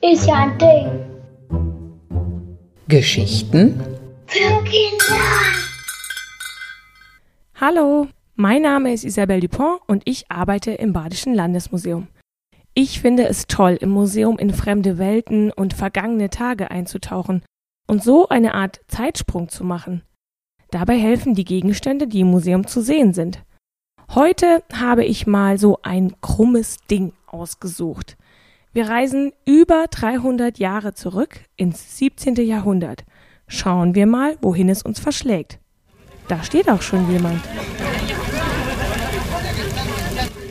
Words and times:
Ist 0.00 0.26
ja 0.28 0.34
ein 0.34 0.58
Ding. 0.58 0.86
Geschichten 2.86 3.80
Für 4.26 4.62
Kinder. 4.62 5.16
Hallo, 7.60 8.06
mein 8.36 8.62
Name 8.62 8.92
ist 8.92 9.02
Isabelle 9.02 9.40
Dupont 9.40 9.80
und 9.88 10.02
ich 10.04 10.30
arbeite 10.30 10.70
im 10.70 10.92
Badischen 10.92 11.34
Landesmuseum. 11.34 12.06
Ich 12.74 13.00
finde 13.00 13.26
es 13.26 13.48
toll, 13.48 13.76
im 13.80 13.90
Museum 13.90 14.38
in 14.38 14.52
fremde 14.52 14.98
Welten 14.98 15.50
und 15.50 15.74
vergangene 15.74 16.30
Tage 16.30 16.70
einzutauchen 16.70 17.42
und 17.88 18.04
so 18.04 18.28
eine 18.28 18.54
Art 18.54 18.82
Zeitsprung 18.86 19.48
zu 19.48 19.64
machen. 19.64 20.02
Dabei 20.70 20.96
helfen 20.96 21.34
die 21.34 21.44
Gegenstände, 21.44 22.06
die 22.06 22.20
im 22.20 22.30
Museum 22.30 22.68
zu 22.68 22.82
sehen 22.82 23.14
sind. 23.14 23.42
Heute 24.14 24.62
habe 24.72 25.04
ich 25.04 25.26
mal 25.26 25.58
so 25.58 25.80
ein 25.82 26.14
krummes 26.22 26.78
Ding 26.90 27.12
ausgesucht. 27.26 28.16
Wir 28.72 28.88
reisen 28.88 29.32
über 29.44 29.84
300 29.90 30.58
Jahre 30.58 30.94
zurück 30.94 31.40
ins 31.56 31.98
17. 31.98 32.36
Jahrhundert. 32.36 33.04
Schauen 33.48 33.94
wir 33.94 34.06
mal, 34.06 34.38
wohin 34.40 34.70
es 34.70 34.82
uns 34.82 34.98
verschlägt. 34.98 35.58
Da 36.26 36.42
steht 36.42 36.70
auch 36.70 36.80
schon 36.80 37.10
jemand. 37.10 37.42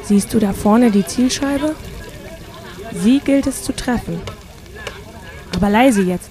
Siehst 0.04 0.36
du 0.36 0.40
da 0.40 0.54
vorne 0.54 0.92
die 0.92 1.06
Zielscheibe? 1.06 1.76
Sie 2.94 3.20
gilt 3.20 3.48
es 3.48 3.64
zu 3.64 3.76
treffen. 3.76 4.22
Aber 5.56 5.70
leise 5.70 6.04
jetzt. 6.04 6.30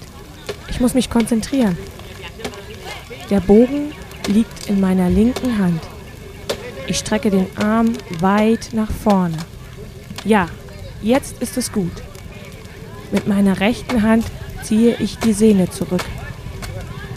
Ich 0.68 0.80
muss 0.80 0.95
mich 0.95 1.10
konzentrieren. 1.10 1.76
Der 3.30 3.40
Bogen 3.40 3.92
liegt 4.28 4.68
in 4.68 4.80
meiner 4.80 5.10
linken 5.10 5.58
Hand. 5.58 5.80
Ich 6.88 6.98
strecke 6.98 7.30
den 7.30 7.46
Arm 7.56 7.95
weit 8.20 8.70
nach 8.72 8.90
vorne. 8.90 9.36
Ja, 10.24 10.48
jetzt 11.02 11.42
ist 11.42 11.56
es 11.56 11.73
gut. 11.73 11.92
Mit 13.10 13.26
meiner 13.26 13.60
rechten 13.60 14.02
Hand 14.02 14.24
ziehe 14.62 14.96
ich 14.96 15.18
die 15.18 15.32
Sehne 15.32 15.68
zurück. 15.70 16.04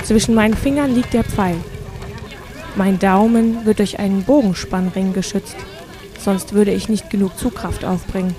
Zwischen 0.04 0.34
meinen 0.34 0.56
Fingern 0.56 0.94
liegt 0.96 1.14
der 1.14 1.24
Pfeil. 1.24 1.58
Mein 2.76 2.98
Daumen 2.98 3.66
wird 3.66 3.80
durch 3.80 4.00
einen 4.00 4.24
Bogenspannring 4.24 5.14
geschützt, 5.14 5.56
sonst 6.20 6.54
würde 6.54 6.72
ich 6.72 6.90
nicht 6.90 7.10
genug 7.10 7.38
Zugkraft 7.38 7.86
aufbringen. 7.86 8.36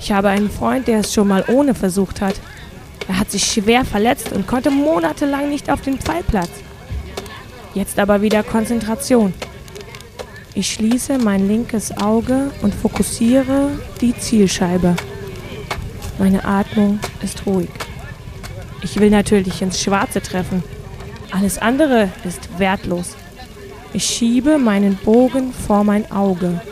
Ich 0.00 0.12
habe 0.12 0.28
einen 0.28 0.50
Freund, 0.50 0.86
der 0.86 1.00
es 1.00 1.12
schon 1.12 1.28
mal 1.28 1.44
ohne 1.48 1.74
versucht 1.74 2.20
hat. 2.20 2.34
Er 3.08 3.18
hat 3.18 3.30
sich 3.30 3.44
schwer 3.44 3.84
verletzt 3.84 4.32
und 4.32 4.46
konnte 4.46 4.70
monatelang 4.70 5.48
nicht 5.48 5.70
auf 5.70 5.80
den 5.80 5.98
Pfeilplatz. 5.98 6.50
Jetzt 7.74 7.98
aber 7.98 8.22
wieder 8.22 8.42
Konzentration. 8.42 9.32
Ich 10.58 10.72
schließe 10.72 11.18
mein 11.18 11.48
linkes 11.48 11.94
Auge 11.98 12.50
und 12.62 12.74
fokussiere 12.74 13.72
die 14.00 14.16
Zielscheibe. 14.16 14.96
Meine 16.18 16.46
Atmung 16.46 16.98
ist 17.22 17.44
ruhig. 17.44 17.68
Ich 18.80 18.98
will 18.98 19.10
natürlich 19.10 19.60
ins 19.60 19.82
Schwarze 19.82 20.22
treffen. 20.22 20.64
Alles 21.30 21.58
andere 21.58 22.08
ist 22.24 22.58
wertlos. 22.58 23.16
Ich 23.92 24.06
schiebe 24.06 24.56
meinen 24.56 24.96
Bogen 24.96 25.52
vor 25.52 25.84
mein 25.84 26.10
Auge. 26.10 26.62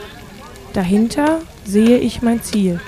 Dahinter 0.72 1.42
sehe 1.66 1.98
ich 1.98 2.22
mein 2.22 2.42
Ziel. 2.42 2.80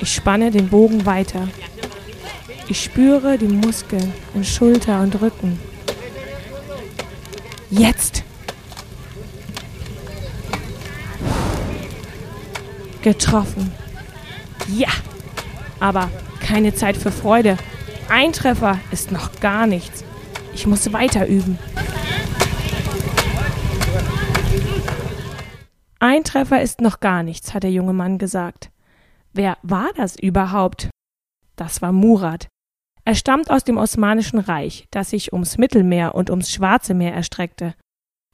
Ich 0.00 0.14
spanne 0.14 0.50
den 0.50 0.70
Bogen 0.70 1.04
weiter. 1.04 1.48
Ich 2.66 2.82
spüre 2.82 3.36
die 3.36 3.44
Muskeln 3.44 4.10
in 4.34 4.42
Schulter 4.42 5.02
und 5.02 5.20
Rücken. 5.20 5.58
Jetzt! 7.68 8.24
Getroffen. 13.02 13.72
Ja! 14.68 14.90
Aber 15.80 16.10
keine 16.40 16.74
Zeit 16.74 16.96
für 16.96 17.10
Freude. 17.10 17.56
Ein 18.08 18.32
Treffer 18.32 18.78
ist 18.90 19.10
noch 19.10 19.40
gar 19.40 19.66
nichts. 19.66 20.04
Ich 20.54 20.66
muss 20.66 20.92
weiter 20.92 21.26
üben. 21.26 21.58
Ein 25.98 26.24
Treffer 26.24 26.60
ist 26.60 26.80
noch 26.80 27.00
gar 27.00 27.22
nichts, 27.22 27.54
hat 27.54 27.62
der 27.62 27.70
junge 27.70 27.92
Mann 27.92 28.18
gesagt. 28.18 28.70
Wer 29.32 29.56
war 29.62 29.90
das 29.96 30.16
überhaupt? 30.18 30.90
Das 31.56 31.80
war 31.80 31.92
Murat. 31.92 32.48
Er 33.04 33.14
stammt 33.14 33.50
aus 33.50 33.64
dem 33.64 33.78
Osmanischen 33.78 34.38
Reich, 34.38 34.86
das 34.90 35.10
sich 35.10 35.32
ums 35.32 35.58
Mittelmeer 35.58 36.14
und 36.14 36.30
ums 36.30 36.52
Schwarze 36.52 36.94
Meer 36.94 37.14
erstreckte. 37.14 37.74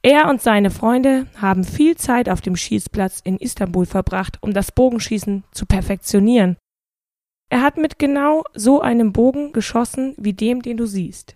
Er 0.01 0.29
und 0.29 0.41
seine 0.41 0.71
Freunde 0.71 1.27
haben 1.35 1.65
viel 1.65 1.97
Zeit 1.97 2.29
auf 2.29 2.39
dem 2.39 2.55
Schießplatz 2.55 3.19
in 3.23 3.37
Istanbul 3.37 3.85
verbracht, 3.85 4.37
um 4.41 4.53
das 4.53 4.71
Bogenschießen 4.71 5.43
zu 5.51 5.65
perfektionieren. 5.65 6.57
Er 7.49 7.61
hat 7.61 7.77
mit 7.77 7.99
genau 7.99 8.43
so 8.53 8.79
einem 8.79 9.11
Bogen 9.11 9.51
geschossen 9.51 10.15
wie 10.17 10.33
dem, 10.33 10.61
den 10.61 10.77
du 10.77 10.85
siehst. 10.85 11.35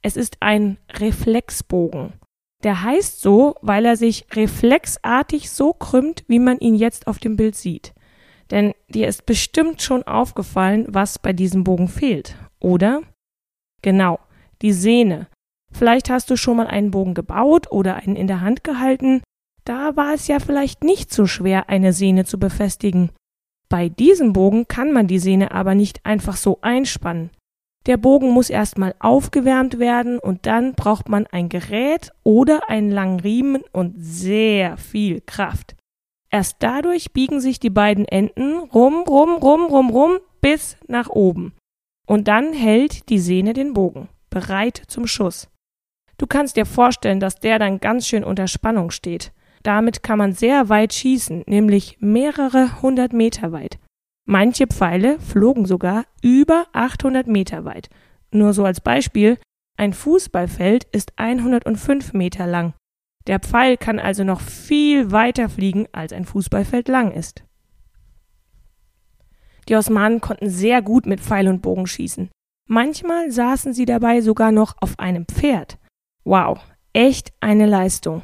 Es 0.00 0.16
ist 0.16 0.36
ein 0.40 0.78
Reflexbogen. 0.92 2.14
Der 2.62 2.82
heißt 2.82 3.20
so, 3.20 3.56
weil 3.60 3.84
er 3.84 3.96
sich 3.96 4.26
reflexartig 4.32 5.50
so 5.50 5.74
krümmt, 5.74 6.24
wie 6.28 6.38
man 6.38 6.58
ihn 6.60 6.76
jetzt 6.76 7.06
auf 7.06 7.18
dem 7.18 7.36
Bild 7.36 7.56
sieht. 7.56 7.92
Denn 8.50 8.72
dir 8.88 9.08
ist 9.08 9.26
bestimmt 9.26 9.82
schon 9.82 10.04
aufgefallen, 10.04 10.86
was 10.88 11.18
bei 11.18 11.32
diesem 11.32 11.64
Bogen 11.64 11.88
fehlt, 11.88 12.36
oder? 12.60 13.02
Genau, 13.82 14.18
die 14.62 14.72
Sehne. 14.72 15.26
Vielleicht 15.74 16.08
hast 16.08 16.30
du 16.30 16.36
schon 16.36 16.56
mal 16.56 16.68
einen 16.68 16.92
Bogen 16.92 17.14
gebaut 17.14 17.70
oder 17.70 17.96
einen 17.96 18.16
in 18.16 18.28
der 18.28 18.40
Hand 18.40 18.62
gehalten. 18.62 19.22
Da 19.64 19.96
war 19.96 20.14
es 20.14 20.28
ja 20.28 20.38
vielleicht 20.38 20.84
nicht 20.84 21.12
so 21.12 21.26
schwer, 21.26 21.68
eine 21.68 21.92
Sehne 21.92 22.24
zu 22.24 22.38
befestigen. 22.38 23.10
Bei 23.68 23.88
diesem 23.88 24.32
Bogen 24.32 24.68
kann 24.68 24.92
man 24.92 25.08
die 25.08 25.18
Sehne 25.18 25.50
aber 25.50 25.74
nicht 25.74 26.04
einfach 26.04 26.36
so 26.36 26.58
einspannen. 26.60 27.30
Der 27.86 27.96
Bogen 27.96 28.30
muss 28.30 28.50
erstmal 28.50 28.94
aufgewärmt 28.98 29.78
werden 29.78 30.18
und 30.18 30.46
dann 30.46 30.74
braucht 30.74 31.08
man 31.08 31.26
ein 31.26 31.48
Gerät 31.48 32.12
oder 32.22 32.70
einen 32.70 32.90
langen 32.90 33.20
Riemen 33.20 33.62
und 33.72 33.94
sehr 33.98 34.76
viel 34.76 35.20
Kraft. 35.20 35.74
Erst 36.30 36.56
dadurch 36.60 37.12
biegen 37.12 37.40
sich 37.40 37.60
die 37.60 37.70
beiden 37.70 38.06
Enden 38.06 38.58
rum, 38.58 39.04
rum, 39.06 39.34
rum, 39.36 39.66
rum, 39.66 39.90
rum 39.90 40.18
bis 40.40 40.76
nach 40.88 41.08
oben. 41.08 41.52
Und 42.06 42.28
dann 42.28 42.52
hält 42.52 43.08
die 43.08 43.18
Sehne 43.18 43.52
den 43.52 43.74
Bogen, 43.74 44.08
bereit 44.30 44.82
zum 44.88 45.06
Schuss. 45.06 45.48
Du 46.18 46.26
kannst 46.26 46.56
dir 46.56 46.66
vorstellen, 46.66 47.20
dass 47.20 47.40
der 47.40 47.58
dann 47.58 47.80
ganz 47.80 48.06
schön 48.06 48.24
unter 48.24 48.46
Spannung 48.46 48.90
steht. 48.90 49.32
Damit 49.62 50.02
kann 50.02 50.18
man 50.18 50.32
sehr 50.32 50.68
weit 50.68 50.92
schießen, 50.92 51.44
nämlich 51.46 51.96
mehrere 52.00 52.82
hundert 52.82 53.12
Meter 53.12 53.52
weit. 53.52 53.78
Manche 54.26 54.66
Pfeile 54.66 55.18
flogen 55.20 55.66
sogar 55.66 56.04
über 56.22 56.66
800 56.72 57.26
Meter 57.26 57.64
weit. 57.64 57.88
Nur 58.30 58.52
so 58.52 58.64
als 58.64 58.80
Beispiel, 58.80 59.38
ein 59.76 59.92
Fußballfeld 59.92 60.84
ist 60.92 61.12
105 61.16 62.12
Meter 62.12 62.46
lang. 62.46 62.74
Der 63.26 63.40
Pfeil 63.40 63.76
kann 63.76 63.98
also 63.98 64.22
noch 64.22 64.40
viel 64.40 65.10
weiter 65.10 65.48
fliegen, 65.48 65.86
als 65.92 66.12
ein 66.12 66.24
Fußballfeld 66.24 66.88
lang 66.88 67.12
ist. 67.12 67.42
Die 69.68 69.76
Osmanen 69.76 70.20
konnten 70.20 70.50
sehr 70.50 70.82
gut 70.82 71.06
mit 71.06 71.20
Pfeil 71.20 71.48
und 71.48 71.62
Bogen 71.62 71.86
schießen. 71.86 72.30
Manchmal 72.68 73.30
saßen 73.30 73.72
sie 73.72 73.86
dabei 73.86 74.20
sogar 74.20 74.52
noch 74.52 74.76
auf 74.80 74.98
einem 74.98 75.26
Pferd. 75.26 75.78
Wow, 76.24 76.60
echt 76.92 77.32
eine 77.40 77.66
Leistung. 77.66 78.22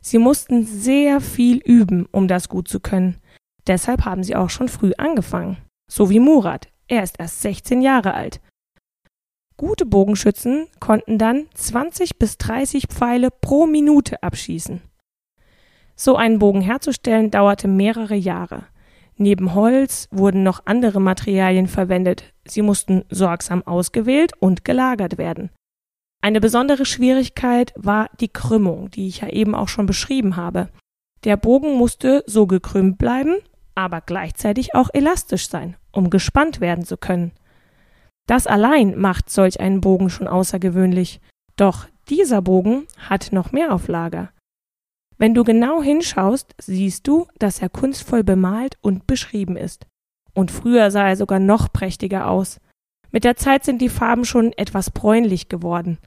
Sie 0.00 0.18
mussten 0.18 0.64
sehr 0.64 1.20
viel 1.20 1.58
üben, 1.58 2.06
um 2.10 2.26
das 2.26 2.48
gut 2.48 2.66
zu 2.66 2.80
können. 2.80 3.18
Deshalb 3.66 4.04
haben 4.04 4.24
sie 4.24 4.34
auch 4.34 4.50
schon 4.50 4.68
früh 4.68 4.92
angefangen. 4.98 5.58
So 5.88 6.10
wie 6.10 6.18
Murat. 6.18 6.68
Er 6.88 7.02
ist 7.02 7.18
erst 7.18 7.42
16 7.42 7.80
Jahre 7.80 8.14
alt. 8.14 8.40
Gute 9.56 9.86
Bogenschützen 9.86 10.66
konnten 10.80 11.18
dann 11.18 11.46
20 11.54 12.18
bis 12.18 12.36
30 12.38 12.88
Pfeile 12.88 13.30
pro 13.30 13.66
Minute 13.66 14.22
abschießen. 14.22 14.82
So 15.94 16.16
einen 16.16 16.38
Bogen 16.38 16.62
herzustellen 16.62 17.30
dauerte 17.30 17.68
mehrere 17.68 18.16
Jahre. 18.16 18.64
Neben 19.16 19.54
Holz 19.54 20.08
wurden 20.10 20.42
noch 20.42 20.62
andere 20.64 21.00
Materialien 21.00 21.68
verwendet. 21.68 22.32
Sie 22.44 22.62
mussten 22.62 23.04
sorgsam 23.08 23.62
ausgewählt 23.64 24.32
und 24.40 24.64
gelagert 24.64 25.18
werden. 25.18 25.50
Eine 26.24 26.40
besondere 26.40 26.86
Schwierigkeit 26.86 27.74
war 27.76 28.08
die 28.20 28.28
Krümmung, 28.28 28.92
die 28.92 29.08
ich 29.08 29.22
ja 29.22 29.28
eben 29.28 29.56
auch 29.56 29.66
schon 29.66 29.86
beschrieben 29.86 30.36
habe. 30.36 30.68
Der 31.24 31.36
Bogen 31.36 31.76
musste 31.76 32.22
so 32.26 32.46
gekrümmt 32.46 32.96
bleiben, 32.96 33.36
aber 33.74 34.00
gleichzeitig 34.00 34.74
auch 34.76 34.88
elastisch 34.92 35.48
sein, 35.48 35.76
um 35.90 36.10
gespannt 36.10 36.60
werden 36.60 36.84
zu 36.84 36.96
können. 36.96 37.32
Das 38.28 38.46
allein 38.46 38.96
macht 38.96 39.30
solch 39.30 39.58
einen 39.58 39.80
Bogen 39.80 40.10
schon 40.10 40.28
außergewöhnlich. 40.28 41.20
Doch 41.56 41.86
dieser 42.08 42.40
Bogen 42.40 42.86
hat 42.96 43.32
noch 43.32 43.50
mehr 43.50 43.74
auf 43.74 43.88
Lager. 43.88 44.30
Wenn 45.18 45.34
du 45.34 45.42
genau 45.42 45.82
hinschaust, 45.82 46.54
siehst 46.58 47.08
du, 47.08 47.26
dass 47.38 47.60
er 47.60 47.68
kunstvoll 47.68 48.22
bemalt 48.22 48.78
und 48.80 49.08
beschrieben 49.08 49.56
ist. 49.56 49.86
Und 50.34 50.52
früher 50.52 50.92
sah 50.92 51.08
er 51.08 51.16
sogar 51.16 51.40
noch 51.40 51.72
prächtiger 51.72 52.28
aus. 52.28 52.60
Mit 53.10 53.24
der 53.24 53.36
Zeit 53.36 53.64
sind 53.64 53.82
die 53.82 53.88
Farben 53.88 54.24
schon 54.24 54.52
etwas 54.52 54.90
bräunlich 54.90 55.48
geworden. 55.48 55.98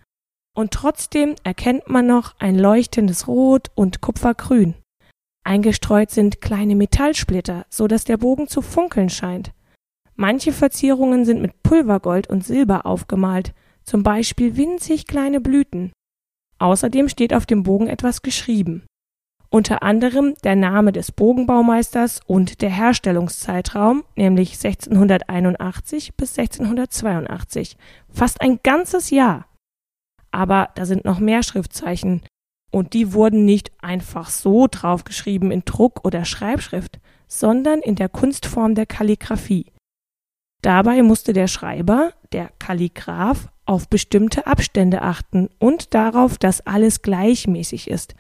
Und 0.55 0.71
trotzdem 0.71 1.35
erkennt 1.43 1.89
man 1.89 2.07
noch 2.07 2.33
ein 2.39 2.57
leuchtendes 2.57 3.27
Rot 3.27 3.69
und 3.75 4.01
Kupfergrün. 4.01 4.73
Eingestreut 5.43 6.09
sind 6.09 6.41
kleine 6.41 6.75
Metallsplitter, 6.75 7.65
so 7.69 7.87
dass 7.87 8.05
der 8.05 8.17
Bogen 8.17 8.47
zu 8.47 8.63
funkeln 8.63 9.09
scheint. 9.09 9.51
Manche 10.15 10.53
Verzierungen 10.53 11.25
sind 11.25 11.41
mit 11.41 11.61
Pulvergold 11.61 12.27
und 12.27 12.43
Silber 12.43 12.85
aufgemalt, 12.85 13.53
zum 13.83 14.01
Beispiel 14.01 14.55
winzig 14.55 15.05
kleine 15.05 15.41
Blüten. 15.41 15.91
Außerdem 16.57 17.09
steht 17.09 17.33
auf 17.33 17.45
dem 17.45 17.63
Bogen 17.63 17.87
etwas 17.87 18.21
geschrieben. 18.21 18.83
Unter 19.49 19.83
anderem 19.83 20.35
der 20.43 20.55
Name 20.55 20.91
des 20.93 21.11
Bogenbaumeisters 21.11 22.21
und 22.25 22.61
der 22.61 22.69
Herstellungszeitraum, 22.69 24.03
nämlich 24.15 24.53
1681 24.53 26.15
bis 26.15 26.37
1682. 26.39 27.77
Fast 28.09 28.41
ein 28.41 28.59
ganzes 28.63 29.11
Jahr. 29.11 29.45
Aber 30.35 30.67
da 30.75 30.85
sind 30.85 31.05
noch 31.05 31.19
mehr 31.19 31.43
Schriftzeichen, 31.43 32.21
und 32.69 32.91
die 32.91 33.13
wurden 33.13 33.45
nicht 33.45 33.71
einfach 33.81 34.29
so 34.29 34.67
draufgeschrieben 34.69 35.49
in 35.49 35.63
Druck 35.63 36.03
oder 36.03 36.25
Schreibschrift, 36.25 36.99
sondern 37.25 37.79
in 37.79 37.95
der 37.95 38.09
Kunstform 38.09 38.75
der 38.75 38.85
Kalligraphie. 38.85 39.71
Dabei 40.61 41.03
musste 41.03 41.31
der 41.31 41.47
Schreiber, 41.47 42.11
der 42.33 42.49
Kalligraph, 42.59 43.47
auf 43.65 43.87
bestimmte 43.87 44.45
Abstände 44.45 45.03
achten 45.03 45.47
und 45.57 45.93
darauf, 45.93 46.37
dass 46.37 46.67
alles 46.67 47.01
gleichmäßig 47.01 47.89
ist. 47.89 48.13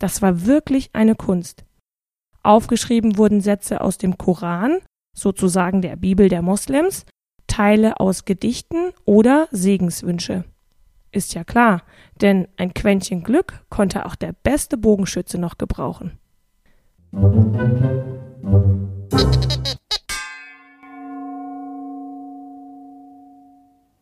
Das 0.00 0.22
war 0.22 0.46
wirklich 0.46 0.90
eine 0.92 1.14
Kunst. 1.14 1.64
Aufgeschrieben 2.42 3.16
wurden 3.16 3.40
Sätze 3.42 3.80
aus 3.80 3.96
dem 3.96 4.18
Koran, 4.18 4.78
sozusagen 5.16 5.82
der 5.82 5.94
Bibel 5.94 6.28
der 6.28 6.42
Moslems, 6.42 7.06
Teile 7.46 8.00
aus 8.00 8.24
Gedichten 8.24 8.90
oder 9.04 9.46
Segenswünsche. 9.52 10.44
Ist 11.12 11.34
ja 11.34 11.42
klar, 11.42 11.82
denn 12.20 12.46
ein 12.56 12.72
Quäntchen 12.72 13.24
Glück 13.24 13.64
konnte 13.68 14.06
auch 14.06 14.14
der 14.14 14.32
beste 14.32 14.76
Bogenschütze 14.76 15.38
noch 15.38 15.58
gebrauchen. 15.58 16.18